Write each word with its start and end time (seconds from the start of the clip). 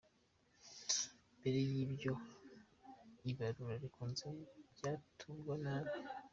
Mbere 1.37 1.59
y’ibyo, 1.71 2.13
ibarura 3.31 3.75
rikunze 3.83 4.27
byatugwa 4.75 5.53
nabi. 5.63 5.93